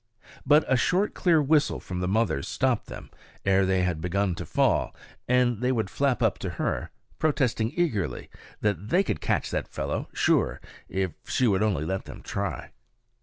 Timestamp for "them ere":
2.87-3.67